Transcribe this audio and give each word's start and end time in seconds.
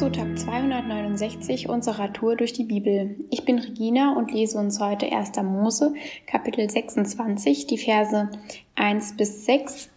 zu 0.00 0.10
Tag 0.10 0.38
269 0.38 1.68
unserer 1.68 2.10
Tour 2.10 2.34
durch 2.34 2.54
die 2.54 2.64
Bibel. 2.64 3.16
Ich 3.28 3.44
bin 3.44 3.58
Regina 3.58 4.14
und 4.16 4.32
lese 4.32 4.56
uns 4.56 4.80
heute 4.80 5.12
1. 5.12 5.32
Mose, 5.42 5.92
Kapitel 6.24 6.70
26, 6.70 7.66
die 7.66 7.76
Verse 7.76 8.30
1 8.76 9.18
bis 9.18 9.44
6 9.44 9.90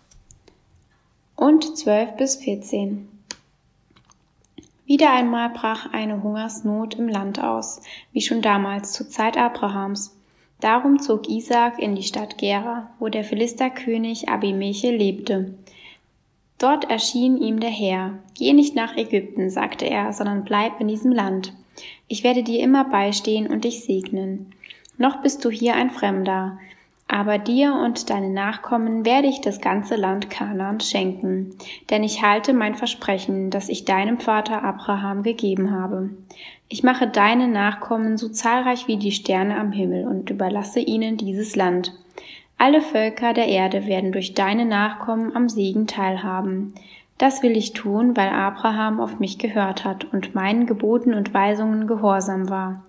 und 1.37 1.77
12 1.77 2.17
bis 2.17 2.35
14. 2.35 3.07
Wieder 4.85 5.13
einmal 5.13 5.51
brach 5.51 5.93
eine 5.93 6.21
Hungersnot 6.21 6.95
im 6.95 7.07
Land 7.07 7.41
aus, 7.41 7.79
wie 8.11 8.19
schon 8.19 8.41
damals 8.41 8.91
zur 8.91 9.07
Zeit 9.07 9.37
Abrahams. 9.37 10.17
Darum 10.59 10.99
zog 10.99 11.29
Isaak 11.29 11.79
in 11.79 11.95
die 11.95 12.03
Stadt 12.03 12.37
Gera, 12.37 12.89
wo 12.99 13.07
der 13.07 13.23
Philisterkönig 13.23 14.27
Abimeche 14.27 14.91
lebte. 14.91 15.53
Dort 16.57 16.89
erschien 16.89 17.37
ihm 17.37 17.59
der 17.59 17.69
Herr. 17.69 18.19
Geh 18.37 18.53
nicht 18.53 18.75
nach 18.75 18.95
Ägypten, 18.95 19.49
sagte 19.49 19.85
er, 19.85 20.13
sondern 20.13 20.43
bleib 20.43 20.79
in 20.79 20.87
diesem 20.87 21.11
Land. 21.11 21.53
Ich 22.07 22.23
werde 22.23 22.43
dir 22.43 22.61
immer 22.61 22.85
beistehen 22.85 23.47
und 23.47 23.65
dich 23.65 23.83
segnen. 23.83 24.53
Noch 24.97 25.21
bist 25.21 25.43
du 25.43 25.49
hier 25.49 25.75
ein 25.75 25.89
Fremder, 25.89 26.59
aber 27.07 27.37
dir 27.37 27.73
und 27.73 28.09
deinen 28.09 28.33
Nachkommen 28.33 29.05
werde 29.05 29.27
ich 29.27 29.41
das 29.41 29.59
ganze 29.59 29.95
Land 29.95 30.29
Kanaan 30.29 30.79
schenken, 30.79 31.55
denn 31.89 32.03
ich 32.03 32.23
halte 32.23 32.53
mein 32.53 32.75
Versprechen, 32.75 33.49
das 33.49 33.69
ich 33.69 33.85
deinem 33.85 34.19
Vater 34.19 34.63
Abraham 34.63 35.21
gegeben 35.21 35.71
habe. 35.71 36.11
Ich 36.69 36.81
mache 36.81 37.07
deine 37.07 37.47
Nachkommen 37.47 38.17
so 38.17 38.29
zahlreich 38.29 38.87
wie 38.87 38.97
die 38.97 39.11
Sterne 39.11 39.59
am 39.59 39.71
Himmel 39.71 40.07
und 40.07 40.29
überlasse 40.29 40.79
ihnen 40.79 41.17
dieses 41.17 41.55
Land. 41.55 41.93
Alle 42.63 42.81
Völker 42.81 43.33
der 43.33 43.49
Erde 43.49 43.87
werden 43.87 44.13
durch 44.13 44.35
deine 44.35 44.63
Nachkommen 44.63 45.35
am 45.35 45.49
Segen 45.49 45.85
teilhaben. 45.85 46.73
Das 47.17 47.43
will 47.43 47.57
ich 47.57 47.73
tun, 47.73 48.15
weil 48.15 48.29
Abraham 48.29 49.01
auf 49.01 49.19
mich 49.19 49.37
gehört 49.37 49.83
hat 49.83 50.05
und 50.13 50.33
meinen 50.33 50.65
Geboten 50.65 51.13
und 51.13 51.33
Weisungen 51.33 51.87
gehorsam 51.87 52.49
war. 52.49 52.81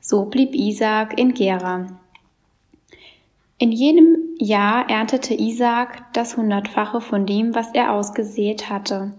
So 0.00 0.26
blieb 0.26 0.54
Isaak 0.54 1.18
in 1.18 1.34
Gera. 1.34 1.86
In 3.58 3.72
jenem 3.72 4.16
Jahr 4.38 4.88
erntete 4.88 5.34
Isaak 5.34 6.04
das 6.12 6.36
Hundertfache 6.36 7.00
von 7.00 7.26
dem, 7.26 7.52
was 7.52 7.74
er 7.74 7.92
ausgesät 7.92 8.70
hatte. 8.70 9.10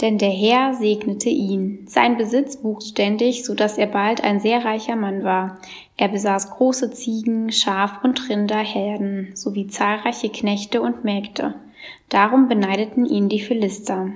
Denn 0.00 0.18
der 0.18 0.30
Herr 0.30 0.74
segnete 0.74 1.28
ihn. 1.28 1.84
Sein 1.86 2.16
Besitz 2.16 2.62
wuchs 2.62 2.88
ständig, 2.88 3.44
so 3.44 3.54
dass 3.54 3.78
er 3.78 3.86
bald 3.86 4.24
ein 4.24 4.40
sehr 4.40 4.64
reicher 4.64 4.96
Mann 4.96 5.22
war. 5.22 5.58
Er 5.96 6.08
besaß 6.08 6.50
große 6.50 6.90
Ziegen, 6.90 7.52
Schaf- 7.52 8.02
und 8.02 8.28
Rinderherden 8.28 9.30
sowie 9.34 9.68
zahlreiche 9.68 10.30
Knechte 10.30 10.82
und 10.82 11.04
Mägde. 11.04 11.54
Darum 12.08 12.48
beneideten 12.48 13.06
ihn 13.06 13.28
die 13.28 13.40
Philister. 13.40 14.10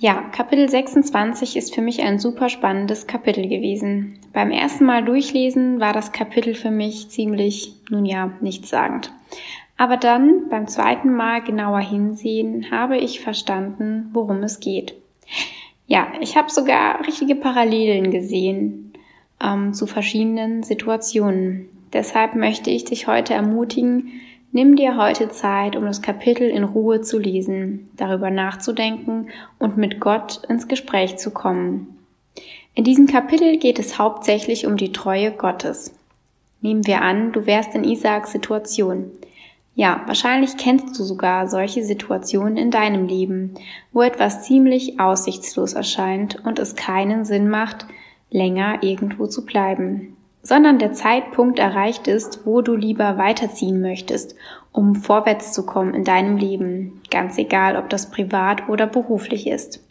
Ja, 0.00 0.22
Kapitel 0.30 0.68
26 0.68 1.56
ist 1.56 1.74
für 1.74 1.80
mich 1.82 2.02
ein 2.02 2.20
super 2.20 2.48
spannendes 2.48 3.08
Kapitel 3.08 3.48
gewesen. 3.48 4.20
Beim 4.32 4.52
ersten 4.52 4.84
Mal 4.84 5.04
durchlesen 5.04 5.80
war 5.80 5.92
das 5.92 6.12
Kapitel 6.12 6.54
für 6.54 6.70
mich 6.70 7.08
ziemlich, 7.10 7.74
nun 7.90 8.06
ja, 8.06 8.30
nichtssagend. 8.40 9.12
Aber 9.78 9.96
dann, 9.96 10.48
beim 10.50 10.66
zweiten 10.66 11.14
Mal 11.14 11.40
genauer 11.40 11.78
hinsehen, 11.78 12.70
habe 12.70 12.98
ich 12.98 13.20
verstanden, 13.20 14.10
worum 14.12 14.42
es 14.42 14.58
geht. 14.58 14.94
Ja, 15.86 16.08
ich 16.20 16.36
habe 16.36 16.50
sogar 16.50 17.06
richtige 17.06 17.36
Parallelen 17.36 18.10
gesehen 18.10 18.92
ähm, 19.40 19.72
zu 19.72 19.86
verschiedenen 19.86 20.64
Situationen. 20.64 21.68
Deshalb 21.92 22.34
möchte 22.34 22.70
ich 22.70 22.84
dich 22.84 23.06
heute 23.06 23.34
ermutigen, 23.34 24.10
nimm 24.50 24.74
dir 24.74 24.96
heute 24.96 25.28
Zeit, 25.30 25.76
um 25.76 25.84
das 25.84 26.02
Kapitel 26.02 26.50
in 26.50 26.64
Ruhe 26.64 27.00
zu 27.00 27.18
lesen, 27.18 27.88
darüber 27.96 28.30
nachzudenken 28.30 29.28
und 29.60 29.78
mit 29.78 30.00
Gott 30.00 30.42
ins 30.48 30.66
Gespräch 30.66 31.18
zu 31.18 31.30
kommen. 31.30 31.96
In 32.74 32.82
diesem 32.82 33.06
Kapitel 33.06 33.58
geht 33.58 33.78
es 33.78 33.98
hauptsächlich 33.98 34.66
um 34.66 34.76
die 34.76 34.92
Treue 34.92 35.30
Gottes. 35.30 35.94
Nehmen 36.60 36.84
wir 36.86 37.00
an, 37.02 37.30
du 37.32 37.46
wärst 37.46 37.76
in 37.76 37.84
Isaaks 37.84 38.32
Situation. 38.32 39.12
Ja, 39.78 40.02
wahrscheinlich 40.06 40.56
kennst 40.56 40.98
du 40.98 41.04
sogar 41.04 41.46
solche 41.46 41.84
Situationen 41.84 42.56
in 42.56 42.72
deinem 42.72 43.06
Leben, 43.06 43.54
wo 43.92 44.02
etwas 44.02 44.42
ziemlich 44.42 44.98
aussichtslos 44.98 45.74
erscheint 45.74 46.44
und 46.44 46.58
es 46.58 46.74
keinen 46.74 47.24
Sinn 47.24 47.48
macht, 47.48 47.86
länger 48.28 48.82
irgendwo 48.82 49.28
zu 49.28 49.46
bleiben, 49.46 50.16
sondern 50.42 50.80
der 50.80 50.94
Zeitpunkt 50.94 51.60
erreicht 51.60 52.08
ist, 52.08 52.44
wo 52.44 52.60
du 52.60 52.74
lieber 52.74 53.18
weiterziehen 53.18 53.80
möchtest, 53.80 54.34
um 54.72 54.96
vorwärts 54.96 55.52
zu 55.52 55.64
kommen 55.64 55.94
in 55.94 56.02
deinem 56.02 56.38
Leben, 56.38 57.00
ganz 57.08 57.38
egal, 57.38 57.76
ob 57.76 57.88
das 57.88 58.10
privat 58.10 58.68
oder 58.68 58.88
beruflich 58.88 59.46
ist. 59.46 59.87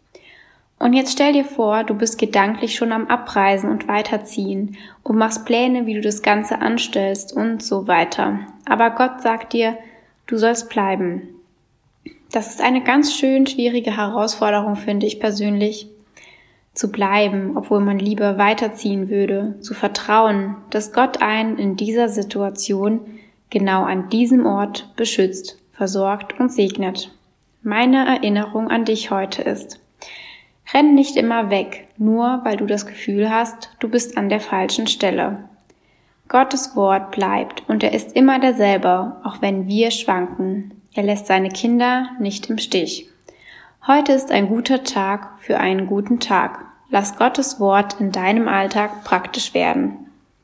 Und 0.80 0.94
jetzt 0.94 1.14
stell 1.14 1.34
dir 1.34 1.46
vor, 1.46 1.84
du 1.84 1.96
bist 1.96 2.20
gedanklich 2.20 2.76
schon 2.76 2.92
am 2.92 3.08
Abreisen 3.08 3.70
und 3.70 3.88
weiterziehen 3.88 4.78
und 5.04 5.18
machst 5.18 5.46
Pläne, 5.46 5.86
wie 5.86 5.96
du 5.96 6.02
das 6.02 6.22
Ganze 6.22 6.62
anstellst 6.62 7.34
und 7.34 7.64
so 7.64 7.88
weiter. 7.88 8.40
Aber 8.66 8.92
Gott 8.92 9.22
sagt 9.22 9.54
dir, 9.54 9.78
du 10.28 10.38
sollst 10.38 10.70
bleiben. 10.70 11.30
Das 12.32 12.50
ist 12.50 12.62
eine 12.62 12.84
ganz 12.84 13.14
schön 13.14 13.48
schwierige 13.48 13.96
Herausforderung, 13.96 14.76
finde 14.76 15.08
ich 15.08 15.20
persönlich. 15.20 15.88
Zu 16.74 16.92
bleiben, 16.92 17.58
obwohl 17.58 17.80
man 17.80 17.98
lieber 17.98 18.38
weiterziehen 18.38 19.09
würde, 19.09 19.56
zu 19.62 19.74
vertrauen, 19.74 20.58
dass 20.70 20.94
Gott 20.94 21.24
einen 21.24 21.58
in 21.58 21.76
dieser 21.76 22.08
Situation 22.08 23.00
genau 23.50 23.84
an 23.84 24.09
diesem 24.09 24.46
Ort 24.46 24.92
beschützt, 24.96 25.58
versorgt 25.72 26.40
und 26.40 26.52
segnet. 26.52 27.12
Meine 27.64 28.06
Erinnerung 28.06 28.70
an 28.70 28.86
dich 28.86 29.09
heute 29.09 29.42
ist, 29.42 29.80
Renn 30.73 30.95
nicht 30.95 31.16
immer 31.16 31.50
weg, 31.50 31.88
nur 31.97 32.41
weil 32.44 32.57
du 32.57 32.66
das 32.66 32.85
Gefühl 32.85 33.29
hast, 33.29 33.72
du 33.79 33.89
bist 33.89 34.17
an 34.17 34.29
der 34.29 34.39
falschen 34.39 34.88
Stelle. 34.88 35.47
Gottes 36.28 36.75
Wort 36.75 37.11
bleibt 37.11 37.63
und 37.69 37.83
er 37.83 37.94
ist 37.94 38.16
immer 38.16 38.39
derselbe, 38.39 39.16
auch 39.23 39.41
wenn 39.41 39.67
wir 39.67 39.91
schwanken. 39.91 40.81
Er 40.94 41.03
lässt 41.03 41.28
seine 41.28 41.50
Kinder 41.50 42.09
nicht 42.19 42.50
im 42.50 42.57
Stich. 42.57 43.07
Heute 43.85 44.11
ist 44.11 44.31
ein 44.31 44.50
guter 44.50 44.83
Tag 44.83 45.39
für 45.39 45.57
einen 45.57 45.88
guten 45.88 46.19
Tag. 46.19 46.66
Lass 46.89 47.17
Gottes 47.17 47.59
Wort 47.61 48.01
in 48.01 48.11
deinem 48.11 48.49
Alltag 48.49 49.05
praktisch 49.05 49.53
werden. 49.53 50.06